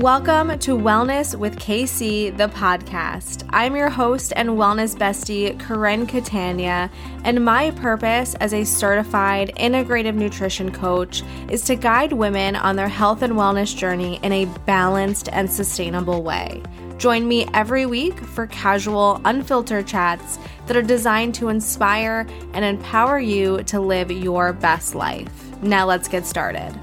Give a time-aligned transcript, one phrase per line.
[0.00, 3.48] Welcome to Wellness with KC, the podcast.
[3.50, 6.90] I'm your host and wellness bestie, Koren Catania,
[7.22, 12.88] and my purpose as a certified integrative nutrition coach is to guide women on their
[12.88, 16.60] health and wellness journey in a balanced and sustainable way.
[16.98, 23.20] Join me every week for casual, unfiltered chats that are designed to inspire and empower
[23.20, 25.30] you to live your best life.
[25.62, 26.76] Now, let's get started.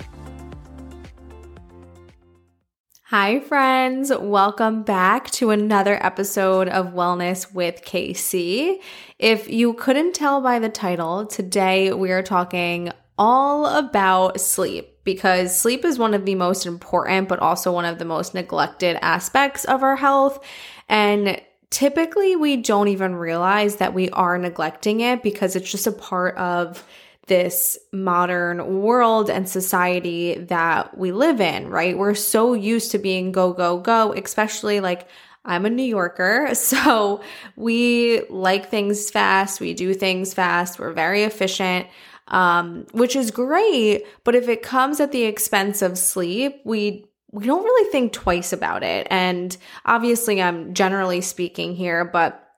[3.11, 4.09] Hi, friends.
[4.17, 8.79] Welcome back to another episode of Wellness with KC.
[9.19, 15.59] If you couldn't tell by the title, today we are talking all about sleep because
[15.59, 19.65] sleep is one of the most important, but also one of the most neglected aspects
[19.65, 20.41] of our health.
[20.87, 25.91] And typically we don't even realize that we are neglecting it because it's just a
[25.91, 26.81] part of
[27.27, 31.97] this modern world and society that we live in, right?
[31.97, 35.07] We're so used to being go, go, go, especially like
[35.45, 37.21] I'm a New Yorker, so
[37.55, 41.87] we like things fast, we do things fast, we're very efficient.
[42.27, 47.45] Um, which is great, but if it comes at the expense of sleep, we we
[47.45, 49.05] don't really think twice about it.
[49.09, 52.50] And obviously, I'm generally speaking here, but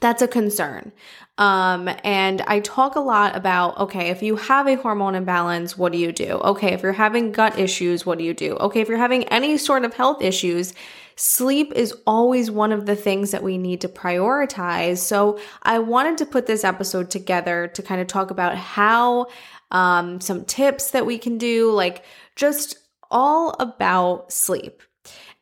[0.00, 0.92] that's a concern.
[1.38, 5.92] Um, and I talk a lot about okay, if you have a hormone imbalance, what
[5.92, 6.32] do you do?
[6.38, 8.56] Okay, if you're having gut issues, what do you do?
[8.56, 10.74] Okay, if you're having any sort of health issues,
[11.14, 14.98] sleep is always one of the things that we need to prioritize.
[14.98, 19.26] So I wanted to put this episode together to kind of talk about how
[19.70, 22.04] um, some tips that we can do, like
[22.36, 22.78] just
[23.10, 24.82] all about sleep.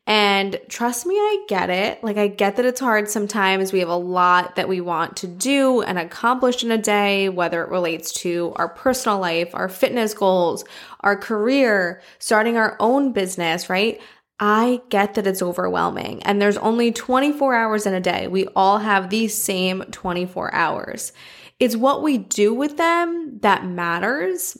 [0.07, 2.01] And trust me, I get it.
[2.01, 3.73] Like, I get that it's hard sometimes.
[3.73, 7.61] We have a lot that we want to do and accomplish in a day, whether
[7.61, 10.63] it relates to our personal life, our fitness goals,
[11.01, 13.99] our career, starting our own business, right?
[14.39, 18.27] I get that it's overwhelming and there's only 24 hours in a day.
[18.27, 21.11] We all have these same 24 hours.
[21.59, 24.57] It's what we do with them that matters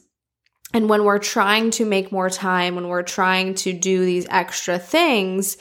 [0.74, 4.78] and when we're trying to make more time, when we're trying to do these extra
[4.78, 5.58] things,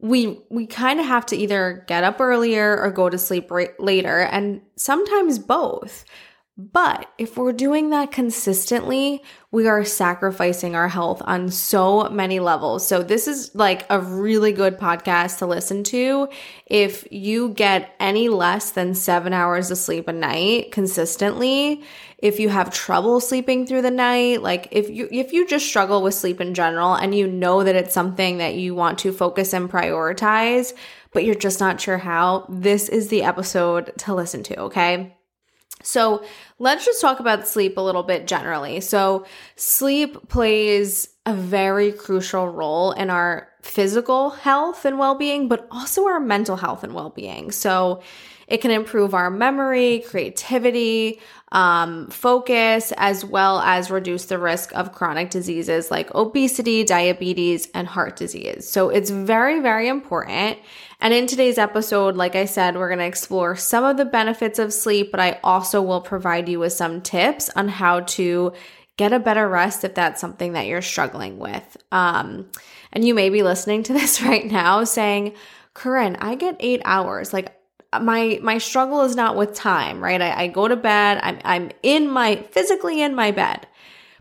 [0.00, 3.78] we we kind of have to either get up earlier or go to sleep right
[3.80, 6.04] later and sometimes both.
[6.60, 12.84] But if we're doing that consistently, we are sacrificing our health on so many levels.
[12.84, 16.28] So, this is like a really good podcast to listen to.
[16.66, 21.84] If you get any less than seven hours of sleep a night consistently,
[22.18, 26.02] if you have trouble sleeping through the night, like if you if you just struggle
[26.02, 29.52] with sleep in general and you know that it's something that you want to focus
[29.52, 30.72] and prioritize,
[31.12, 35.14] but you're just not sure how, this is the episode to listen to, okay?
[35.82, 36.24] So
[36.58, 38.80] let's just talk about sleep a little bit generally.
[38.80, 45.66] So, sleep plays a very crucial role in our physical health and well being, but
[45.70, 47.52] also our mental health and well being.
[47.52, 48.02] So,
[48.48, 51.20] it can improve our memory, creativity,
[51.52, 57.86] um, focus, as well as reduce the risk of chronic diseases like obesity, diabetes, and
[57.86, 58.68] heart disease.
[58.68, 60.58] So it's very, very important.
[61.00, 64.58] And in today's episode, like I said, we're going to explore some of the benefits
[64.58, 68.52] of sleep, but I also will provide you with some tips on how to
[68.96, 71.76] get a better rest if that's something that you're struggling with.
[71.92, 72.50] Um,
[72.92, 75.34] and you may be listening to this right now saying,
[75.74, 77.32] Koren, I get eight hours.
[77.32, 77.54] Like,
[78.00, 80.20] my my struggle is not with time, right?
[80.20, 83.66] I, I go to bed, I'm I'm in my physically in my bed,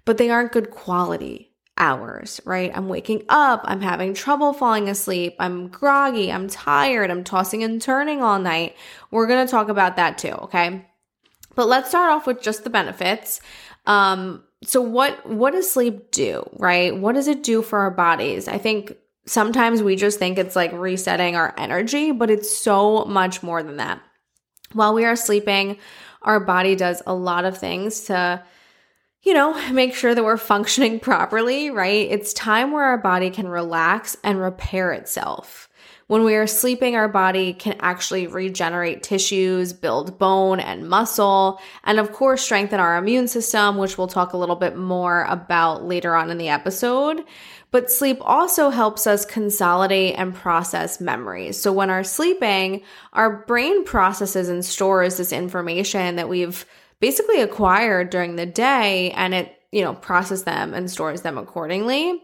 [0.05, 2.71] but they aren't good quality hours, right?
[2.73, 7.81] I'm waking up, I'm having trouble falling asleep, I'm groggy, I'm tired, I'm tossing and
[7.81, 8.75] turning all night.
[9.11, 10.85] We're gonna talk about that too, okay?
[11.55, 13.41] But let's start off with just the benefits.
[13.85, 16.95] Um, so what what does sleep do, right?
[16.95, 18.47] What does it do for our bodies?
[18.47, 18.95] I think
[19.27, 23.77] sometimes we just think it's like resetting our energy, but it's so much more than
[23.77, 24.01] that.
[24.73, 25.77] While we are sleeping,
[26.21, 28.43] our body does a lot of things to,
[29.21, 32.09] you know, make sure that we're functioning properly, right?
[32.09, 35.66] It's time where our body can relax and repair itself.
[36.07, 41.99] When we are sleeping, our body can actually regenerate tissues, build bone and muscle, and
[41.99, 46.15] of course, strengthen our immune system, which we'll talk a little bit more about later
[46.15, 47.25] on in the episode.
[47.71, 51.59] But sleep also helps us consolidate and process memories.
[51.59, 56.65] So when we're sleeping, our brain processes and stores this information that we've
[57.01, 62.23] basically acquired during the day and it, you know, process them and stores them accordingly.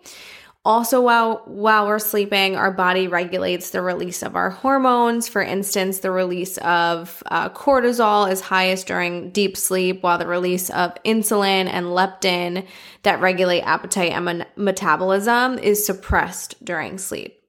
[0.66, 5.28] Also, while while we're sleeping, our body regulates the release of our hormones.
[5.28, 10.70] For instance, the release of uh, cortisol is highest during deep sleep, while the release
[10.70, 12.66] of insulin and leptin
[13.02, 17.43] that regulate appetite and metabolism is suppressed during sleep.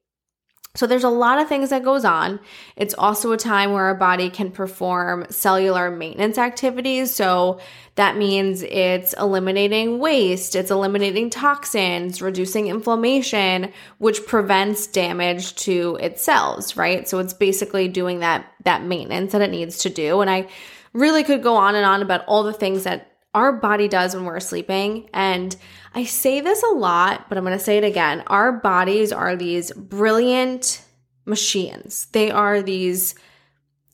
[0.75, 2.39] So there's a lot of things that goes on.
[2.75, 7.15] It's also a time where our body can perform cellular maintenance activities.
[7.15, 7.59] So
[7.95, 16.21] that means it's eliminating waste, it's eliminating toxins, reducing inflammation, which prevents damage to its
[16.21, 17.07] cells, right?
[17.07, 20.21] So it's basically doing that that maintenance that it needs to do.
[20.21, 20.49] And I
[20.91, 24.23] really could go on and on about all the things that our body does when
[24.23, 25.09] we're sleeping.
[25.13, 25.55] And
[25.93, 28.23] I say this a lot, but I'm going to say it again.
[28.27, 30.81] Our bodies are these brilliant
[31.25, 32.07] machines.
[32.13, 33.13] They are these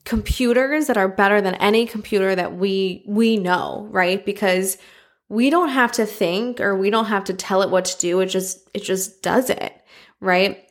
[0.04, 4.24] computers that are better than any computer that we we know, right?
[4.24, 4.78] Because
[5.28, 8.20] we don't have to think or we don't have to tell it what to do.
[8.20, 9.74] It just it just does it,
[10.20, 10.68] right?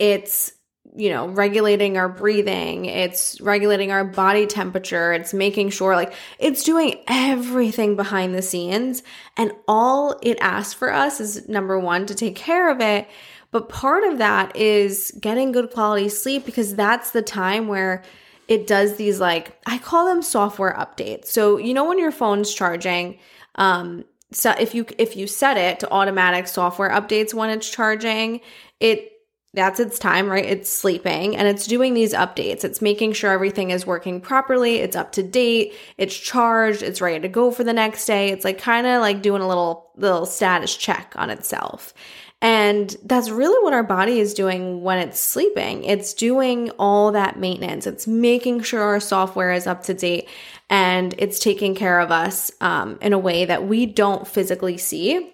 [0.00, 0.52] It's
[0.96, 6.62] you know, regulating our breathing, it's regulating our body temperature, it's making sure like it's
[6.62, 9.02] doing everything behind the scenes.
[9.36, 13.08] And all it asks for us is number one, to take care of it.
[13.50, 18.02] But part of that is getting good quality sleep because that's the time where
[18.46, 21.26] it does these like, I call them software updates.
[21.26, 23.18] So, you know, when your phone's charging,
[23.54, 28.40] um, so if you if you set it to automatic software updates when it's charging,
[28.80, 29.12] it
[29.54, 30.44] that's its time, right?
[30.44, 32.64] It's sleeping and it's doing these updates.
[32.64, 37.20] It's making sure everything is working properly, it's up to date, it's charged, it's ready
[37.20, 38.30] to go for the next day.
[38.30, 41.94] It's like kind of like doing a little little status check on itself.
[42.42, 45.84] And that's really what our body is doing when it's sleeping.
[45.84, 47.86] It's doing all that maintenance.
[47.86, 50.28] It's making sure our software is up to date
[50.68, 55.32] and it's taking care of us um, in a way that we don't physically see,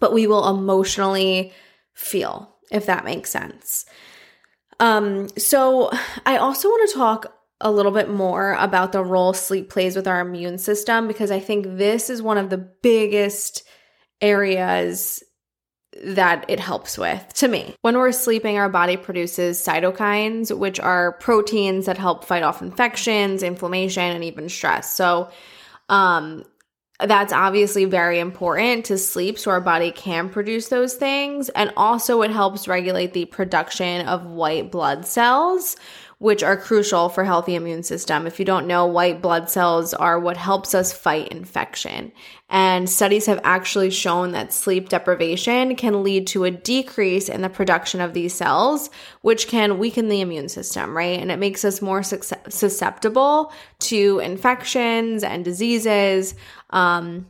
[0.00, 1.52] but we will emotionally
[1.94, 3.84] feel if that makes sense.
[4.80, 5.90] Um, so
[6.26, 10.08] I also want to talk a little bit more about the role sleep plays with
[10.08, 13.62] our immune system because I think this is one of the biggest
[14.20, 15.22] areas
[16.02, 17.74] that it helps with to me.
[17.82, 23.42] When we're sleeping, our body produces cytokines, which are proteins that help fight off infections,
[23.42, 24.94] inflammation, and even stress.
[24.94, 25.30] So,
[25.88, 26.44] um,
[27.00, 31.48] that's obviously very important to sleep so our body can produce those things.
[31.50, 35.76] And also, it helps regulate the production of white blood cells,
[36.22, 38.28] which are crucial for healthy immune system.
[38.28, 42.12] If you don't know, white blood cells are what helps us fight infection.
[42.48, 47.48] And studies have actually shown that sleep deprivation can lead to a decrease in the
[47.48, 48.88] production of these cells,
[49.22, 51.18] which can weaken the immune system, right?
[51.18, 56.36] And it makes us more susceptible to infections and diseases.
[56.70, 57.26] Um,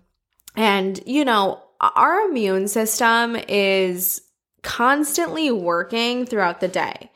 [0.54, 4.20] and, you know, our immune system is
[4.62, 7.10] constantly working throughout the day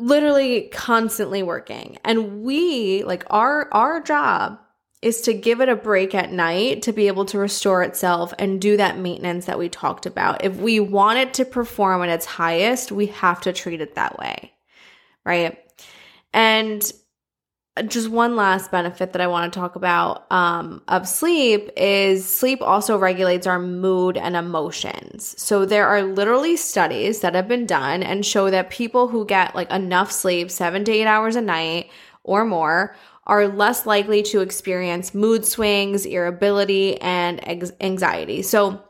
[0.00, 1.98] literally constantly working.
[2.04, 4.58] And we, like our our job
[5.02, 8.60] is to give it a break at night to be able to restore itself and
[8.60, 10.44] do that maintenance that we talked about.
[10.44, 14.18] If we want it to perform at its highest, we have to treat it that
[14.18, 14.52] way.
[15.24, 15.58] Right?
[16.32, 16.90] And
[17.86, 22.60] just one last benefit that I want to talk about um, of sleep is sleep
[22.62, 25.40] also regulates our mood and emotions.
[25.40, 29.54] So there are literally studies that have been done and show that people who get
[29.54, 31.90] like enough sleep, seven to eight hours a night
[32.24, 32.96] or more,
[33.26, 37.40] are less likely to experience mood swings, irritability, and
[37.80, 38.42] anxiety.
[38.42, 38.82] So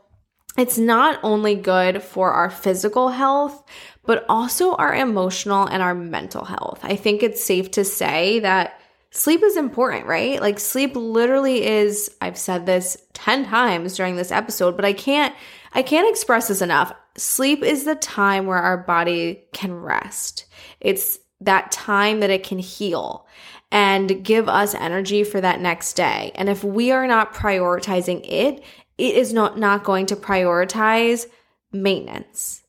[0.57, 3.63] it's not only good for our physical health,
[4.05, 6.79] but also our emotional and our mental health.
[6.83, 8.79] I think it's safe to say that
[9.11, 10.41] sleep is important, right?
[10.41, 15.33] Like sleep literally is, I've said this 10 times during this episode, but I can't
[15.73, 16.93] I can't express this enough.
[17.15, 20.45] Sleep is the time where our body can rest.
[20.81, 23.25] It's that time that it can heal
[23.71, 26.31] and give us energy for that next day.
[26.35, 28.63] And if we are not prioritizing it,
[28.97, 31.25] it is not not going to prioritize
[31.71, 32.61] maintenance,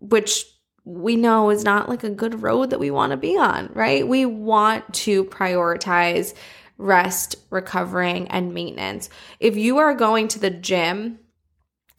[0.00, 0.44] which
[0.84, 4.08] we know is not like a good road that we want to be on, right?
[4.08, 6.34] We want to prioritize
[6.78, 9.10] rest, recovering, and maintenance.
[9.38, 11.18] If you are going to the gym,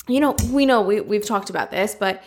[0.07, 2.23] you know, we know we, we've talked about this, but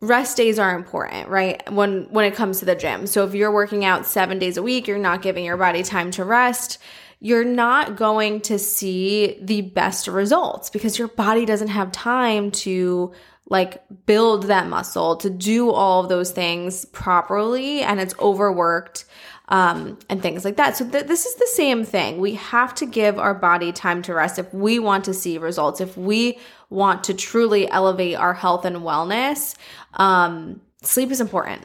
[0.00, 1.70] rest days are important, right?
[1.70, 3.06] When when it comes to the gym.
[3.06, 6.10] So if you're working out 7 days a week, you're not giving your body time
[6.12, 6.78] to rest,
[7.20, 13.12] you're not going to see the best results because your body doesn't have time to
[13.50, 19.04] like build that muscle, to do all of those things properly, and it's overworked.
[19.48, 20.76] um, and things like that.
[20.76, 22.18] So th- this is the same thing.
[22.18, 25.80] We have to give our body time to rest if we want to see results,
[25.80, 26.38] if we
[26.70, 29.56] want to truly elevate our health and wellness.
[29.94, 31.62] Um, sleep is important.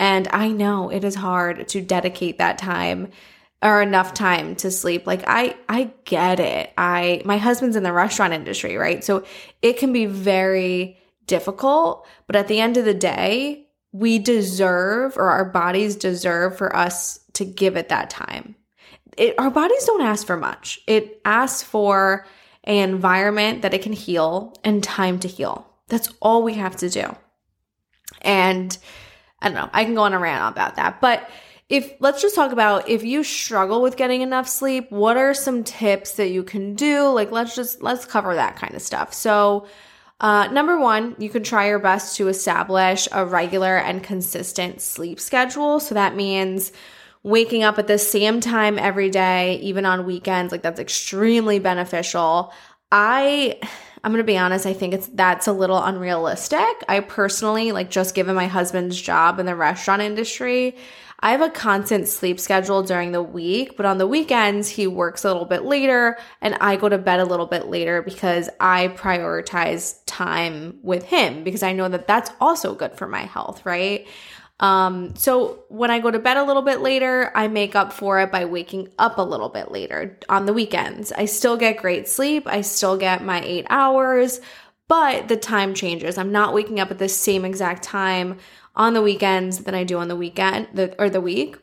[0.00, 3.08] And I know it is hard to dedicate that time
[3.62, 5.06] or enough time to sleep.
[5.06, 6.72] Like I I get it.
[6.76, 9.02] I my husband's in the restaurant industry, right?
[9.02, 9.24] So
[9.62, 15.30] it can be very difficult, but at the end of the day, we deserve or
[15.30, 18.54] our bodies deserve for us to give it that time.
[19.16, 20.80] It, our bodies don't ask for much.
[20.86, 22.26] It asks for
[22.64, 25.66] an environment that it can heal and time to heal.
[25.88, 27.16] That's all we have to do.
[28.22, 28.76] And
[29.40, 31.28] I don't know, I can go on a rant about that, but
[31.68, 35.64] if let's just talk about if you struggle with getting enough sleep, what are some
[35.64, 37.08] tips that you can do?
[37.08, 39.12] Like let's just let's cover that kind of stuff.
[39.12, 39.66] So,
[40.20, 45.18] uh, number one, you can try your best to establish a regular and consistent sleep
[45.18, 45.80] schedule.
[45.80, 46.70] So that means
[47.24, 50.52] waking up at the same time every day, even on weekends.
[50.52, 52.52] Like that's extremely beneficial.
[52.92, 53.58] I
[54.04, 56.84] I'm going to be honest, I think it's that's a little unrealistic.
[56.88, 60.76] I personally like just given my husband's job in the restaurant industry,
[61.20, 65.24] I have a constant sleep schedule during the week, but on the weekends, he works
[65.24, 68.88] a little bit later and I go to bed a little bit later because I
[68.88, 74.06] prioritize time with him because I know that that's also good for my health, right?
[74.58, 78.20] Um, so when I go to bed a little bit later, I make up for
[78.20, 81.12] it by waking up a little bit later on the weekends.
[81.12, 82.46] I still get great sleep.
[82.46, 84.40] I still get my eight hours,
[84.88, 86.16] but the time changes.
[86.16, 88.38] I'm not waking up at the same exact time
[88.76, 91.56] on the weekends than I do on the weekend the, or the week.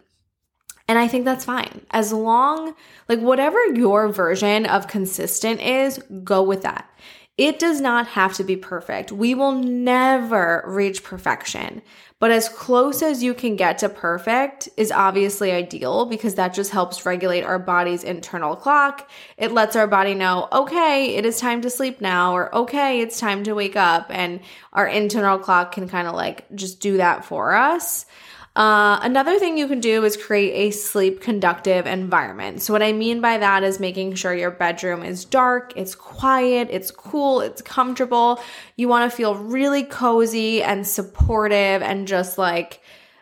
[0.88, 1.86] And I think that's fine.
[1.92, 2.76] As long,
[3.08, 6.90] like, whatever your version of consistent is, go with that.
[7.38, 9.12] It does not have to be perfect.
[9.12, 11.82] We will never reach perfection.
[12.24, 16.72] But as close as you can get to perfect is obviously ideal because that just
[16.72, 19.12] helps regulate our body's internal clock.
[19.36, 23.20] It lets our body know, okay, it is time to sleep now, or okay, it's
[23.20, 24.06] time to wake up.
[24.10, 24.40] And
[24.72, 28.06] our internal clock can kind of like just do that for us.
[28.56, 32.62] Uh, another thing you can do is create a sleep conductive environment.
[32.62, 36.68] So, what I mean by that is making sure your bedroom is dark, it's quiet,
[36.70, 38.40] it's cool, it's comfortable.
[38.76, 42.82] You want to feel really cozy and supportive and just like,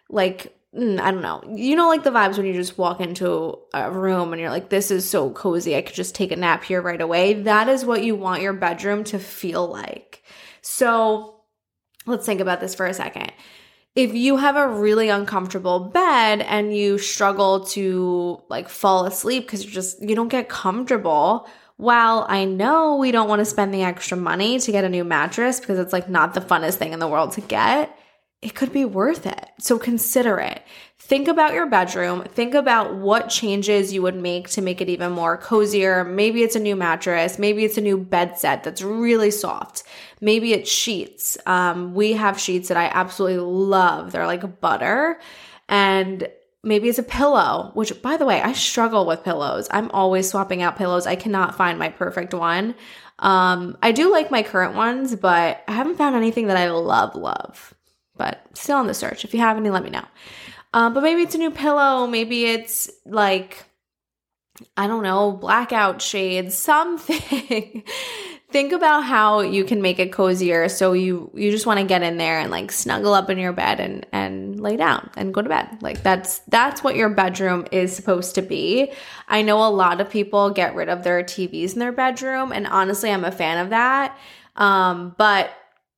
[0.10, 1.42] like, mm, I don't know.
[1.56, 4.68] You know, like the vibes when you just walk into a room and you're like,
[4.68, 5.78] this is so cozy.
[5.78, 7.44] I could just take a nap here right away.
[7.44, 10.24] That is what you want your bedroom to feel like.
[10.62, 11.38] So,
[12.06, 13.32] let's think about this for a second
[13.96, 19.64] if you have a really uncomfortable bed and you struggle to like fall asleep because
[19.66, 23.84] you're just you don't get comfortable well I know we don't want to spend the
[23.84, 27.00] extra money to get a new mattress because it's like not the funnest thing in
[27.00, 27.98] the world to get,
[28.42, 29.50] it could be worth it.
[29.60, 30.64] So consider it.
[30.98, 32.24] Think about your bedroom.
[32.24, 36.04] Think about what changes you would make to make it even more cozier.
[36.04, 37.38] Maybe it's a new mattress.
[37.38, 39.84] Maybe it's a new bed set that's really soft.
[40.22, 41.38] Maybe it's sheets.
[41.46, 44.12] Um, we have sheets that I absolutely love.
[44.12, 45.20] They're like butter.
[45.70, 46.28] And
[46.64, 49.68] maybe it's a pillow, which by the way, I struggle with pillows.
[49.70, 51.06] I'm always swapping out pillows.
[51.06, 52.74] I cannot find my perfect one.
[53.20, 57.16] Um, I do like my current ones, but I haven't found anything that I love,
[57.16, 57.76] love
[58.22, 59.26] but still on the search.
[59.26, 60.06] If you have any, let me know.
[60.76, 62.06] Um, but maybe it's a new pillow.
[62.06, 63.66] Maybe it's like,
[64.78, 67.84] I don't know, blackout shades, something.
[68.52, 70.70] Think about how you can make it cozier.
[70.70, 73.54] So you you just want to get in there and like snuggle up in your
[73.54, 75.82] bed and and lay down and go to bed.
[75.82, 78.92] Like that's that's what your bedroom is supposed to be.
[79.28, 82.68] I know a lot of people get rid of their TVs in their bedroom, and
[82.68, 84.16] honestly, I'm a fan of that.
[84.58, 85.50] Um, but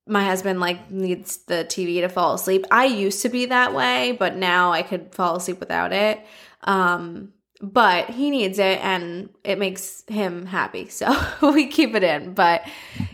[0.08, 2.66] my husband like needs the TV to fall asleep.
[2.72, 6.20] I used to be that way, but now I could fall asleep without it.
[6.64, 10.90] Um, but he needs it and it makes him happy.
[10.90, 12.34] So we keep it in.
[12.34, 12.68] But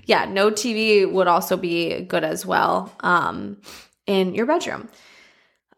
[0.06, 3.58] yeah, no TV would also be good as well um,
[4.08, 4.90] in your bedroom.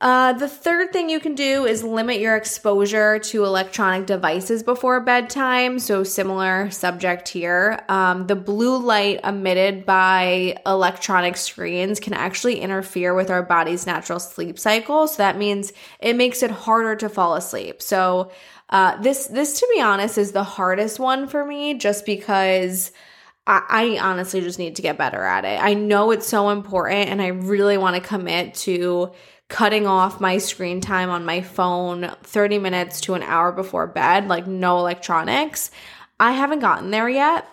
[0.02, 5.00] Uh, the third thing you can do is limit your exposure to electronic devices before
[5.00, 5.78] bedtime.
[5.78, 7.80] So, similar subject here.
[7.88, 14.20] Um, the blue light emitted by electronic screens can actually interfere with our body's natural
[14.20, 15.06] sleep cycle.
[15.08, 17.80] So, that means it makes it harder to fall asleep.
[17.80, 18.32] So,
[18.72, 22.92] uh, this, this, to be honest, is the hardest one for me just because.
[23.48, 25.62] I, honestly just need to get better at it.
[25.62, 29.12] I know it's so important and I really want to commit to
[29.50, 34.28] cutting off my screen time on my phone 30 minutes to an hour before bed,
[34.28, 35.72] like no electronics.
[36.20, 37.46] I haven't gotten there yet,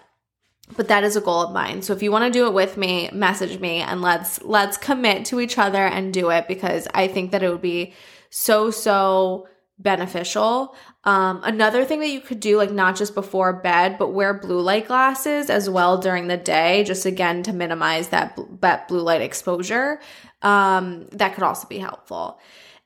[0.77, 1.83] but that is a goal of mine.
[1.83, 5.25] So if you want to do it with me, message me and let's let's commit
[5.27, 7.95] to each other and do it because I think that it would be
[8.31, 10.75] so so beneficial.
[11.05, 14.61] Um, another thing that you could do, like not just before bed, but wear blue
[14.61, 19.23] light glasses as well during the day, just again to minimize that, that blue light
[19.23, 20.01] exposure.
[20.43, 22.41] Um, that could also be helpful.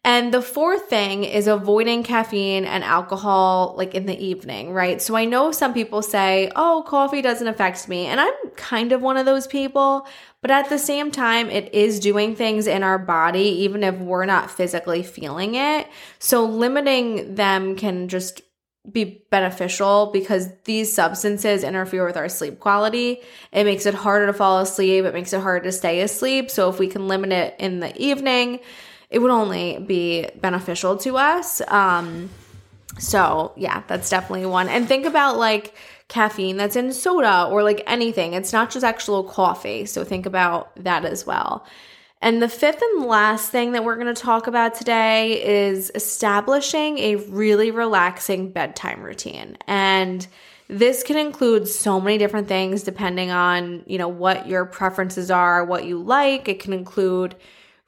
[0.04, 5.00] And the fourth thing is avoiding caffeine and alcohol like in the evening, right?
[5.00, 8.06] So I know some people say, oh, coffee doesn't affect me.
[8.06, 10.06] And I'm kind of one of those people.
[10.42, 14.26] But at the same time, it is doing things in our body, even if we're
[14.26, 15.86] not physically feeling it.
[16.18, 18.42] So limiting them can just
[18.90, 23.20] be beneficial because these substances interfere with our sleep quality.
[23.52, 25.04] It makes it harder to fall asleep.
[25.04, 26.50] It makes it harder to stay asleep.
[26.50, 28.58] So if we can limit it in the evening,
[29.08, 31.60] it would only be beneficial to us.
[31.68, 32.30] Um,
[32.98, 34.68] so yeah, that's definitely one.
[34.68, 35.74] And think about like
[36.12, 38.34] caffeine that's in soda or like anything.
[38.34, 39.86] It's not just actual coffee.
[39.86, 41.66] So think about that as well.
[42.20, 46.98] And the fifth and last thing that we're going to talk about today is establishing
[46.98, 49.56] a really relaxing bedtime routine.
[49.66, 50.26] And
[50.68, 55.64] this can include so many different things depending on, you know, what your preferences are,
[55.64, 56.46] what you like.
[56.46, 57.34] It can include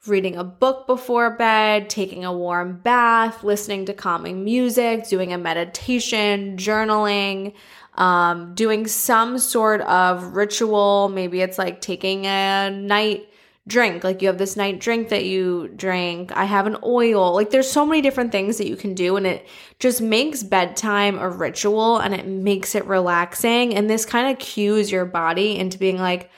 [0.07, 5.37] reading a book before bed, taking a warm bath, listening to calming music, doing a
[5.37, 7.53] meditation, journaling,
[7.95, 11.09] um, doing some sort of ritual.
[11.09, 13.29] Maybe it's like taking a night
[13.67, 14.03] drink.
[14.03, 16.31] Like you have this night drink that you drink.
[16.35, 17.33] I have an oil.
[17.33, 19.47] Like there's so many different things that you can do and it
[19.79, 23.75] just makes bedtime a ritual and it makes it relaxing.
[23.75, 26.29] And this kind of cues your body into being like,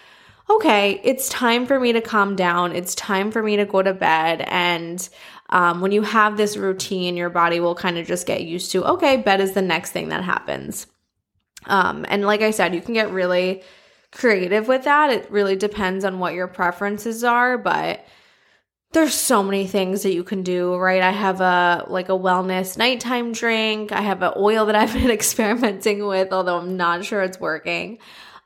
[0.49, 2.73] okay, it's time for me to calm down.
[2.73, 4.41] It's time for me to go to bed.
[4.47, 5.07] And
[5.49, 8.85] um, when you have this routine, your body will kind of just get used to,
[8.85, 10.87] okay, bed is the next thing that happens.
[11.67, 13.63] Um, and like I said, you can get really
[14.11, 15.11] creative with that.
[15.11, 18.05] It really depends on what your preferences are, but
[18.93, 21.01] there's so many things that you can do, right?
[21.01, 23.91] I have a like a wellness nighttime drink.
[23.91, 27.99] I have an oil that I've been experimenting with, although I'm not sure it's working.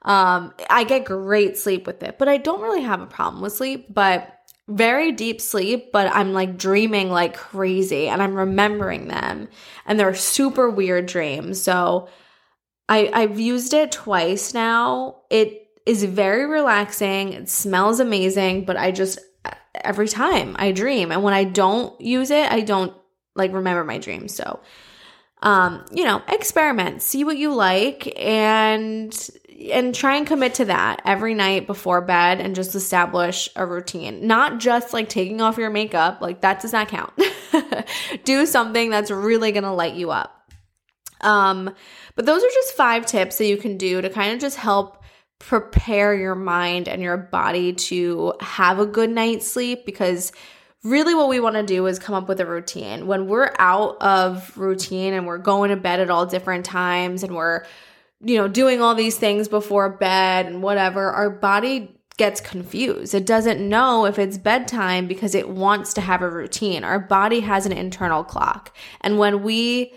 [0.04, 3.54] Um, I get great sleep with it, but I don't really have a problem with
[3.54, 4.36] sleep, but
[4.68, 9.48] very deep sleep, but I'm like dreaming like crazy and I'm remembering them
[9.86, 11.62] and they're super weird dreams.
[11.62, 12.08] So
[12.92, 15.22] I, I've used it twice now.
[15.30, 17.32] It is very relaxing.
[17.32, 19.18] It smells amazing, but I just
[19.74, 22.94] every time I dream and when I don't use it, I don't
[23.34, 24.36] like remember my dreams.
[24.36, 24.60] So
[25.42, 29.18] um, you know, experiment, see what you like and
[29.72, 34.28] and try and commit to that every night before bed and just establish a routine.
[34.28, 37.14] Not just like taking off your makeup, like that does not count.
[38.26, 40.41] Do something that's really going to light you up.
[41.22, 41.74] Um,
[42.16, 45.04] but those are just five tips that you can do to kind of just help
[45.40, 50.32] prepare your mind and your body to have a good night's sleep because
[50.84, 53.08] really what we want to do is come up with a routine.
[53.08, 57.36] When we're out of routine and we're going to bed at all different times and
[57.36, 57.66] we're
[58.24, 63.16] you know, doing all these things before bed and whatever, our body gets confused.
[63.16, 66.84] It doesn't know if it's bedtime because it wants to have a routine.
[66.84, 68.76] Our body has an internal clock.
[69.02, 69.94] And when we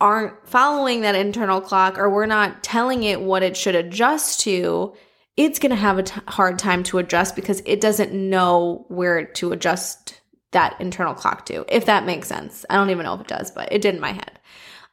[0.00, 4.94] aren't following that internal clock or we're not telling it what it should adjust to,
[5.36, 9.24] it's going to have a t- hard time to adjust because it doesn't know where
[9.24, 10.20] to adjust
[10.52, 12.64] that internal clock to, if that makes sense.
[12.70, 14.38] I don't even know if it does, but it did in my head.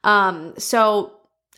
[0.03, 1.13] Um, so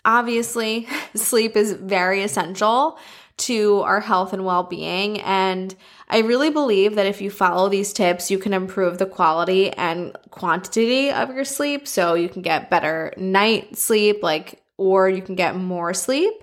[0.05, 2.97] Obviously, sleep is very essential
[3.37, 5.19] to our health and well being.
[5.21, 5.75] And
[6.09, 10.15] I really believe that if you follow these tips, you can improve the quality and
[10.31, 11.87] quantity of your sleep.
[11.87, 16.33] So you can get better night sleep, like, or you can get more sleep.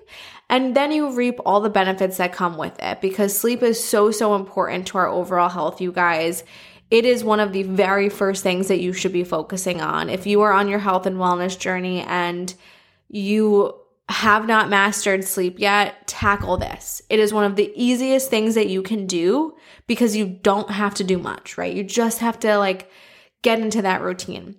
[0.49, 4.11] And then you reap all the benefits that come with it because sleep is so,
[4.11, 6.43] so important to our overall health, you guys.
[6.91, 10.09] It is one of the very first things that you should be focusing on.
[10.09, 12.53] If you are on your health and wellness journey and
[13.09, 13.73] you
[14.09, 17.01] have not mastered sleep yet, tackle this.
[17.09, 19.55] It is one of the easiest things that you can do
[19.87, 21.73] because you don't have to do much, right?
[21.73, 22.89] You just have to like
[23.43, 24.55] get into that routine.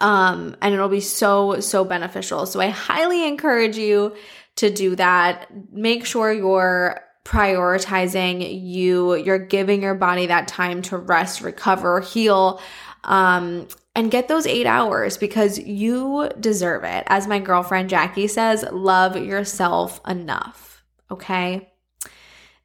[0.00, 2.46] Um, and it'll be so, so beneficial.
[2.46, 4.14] So I highly encourage you
[4.56, 5.48] to do that.
[5.72, 12.60] Make sure you're prioritizing you, you're giving your body that time to rest, recover, heal.
[13.04, 17.02] Um, and get those eight hours because you deserve it.
[17.08, 20.84] As my girlfriend Jackie says, love yourself enough.
[21.10, 21.72] Okay.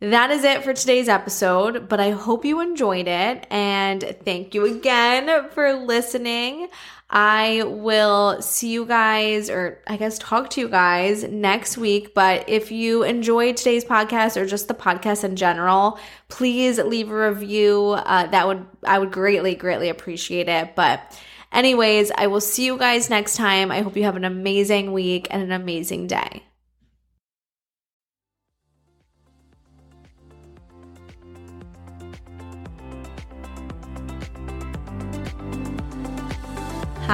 [0.03, 4.65] That is it for today's episode, but I hope you enjoyed it and thank you
[4.65, 6.67] again for listening.
[7.09, 12.13] I will see you guys, or I guess talk to you guys next week.
[12.13, 17.29] But if you enjoyed today's podcast or just the podcast in general, please leave a
[17.29, 17.91] review.
[17.91, 20.75] Uh, that would I would greatly, greatly appreciate it.
[20.75, 21.17] But
[21.53, 23.71] Anyways, I will see you guys next time.
[23.71, 26.43] I hope you have an amazing week and an amazing day.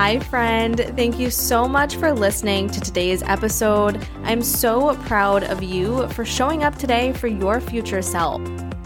[0.01, 0.79] Hi, friend.
[0.95, 4.07] Thank you so much for listening to today's episode.
[4.23, 8.41] I'm so proud of you for showing up today for your future self.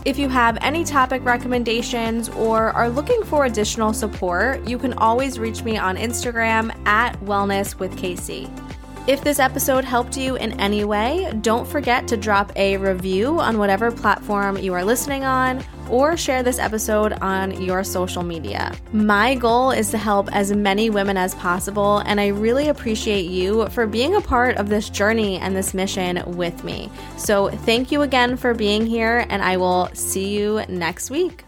[0.06, 5.38] If you have any topic recommendations or are looking for additional support, you can always
[5.38, 8.50] reach me on Instagram at Wellness with KC.
[9.06, 13.58] If this episode helped you in any way, don't forget to drop a review on
[13.58, 18.74] whatever platform you are listening on or share this episode on your social media.
[18.94, 23.68] My goal is to help as many women as possible, and I really appreciate you
[23.72, 26.90] for being a part of this journey and this mission with me.
[27.18, 31.44] So, thank you again for being here, and I will see you next week.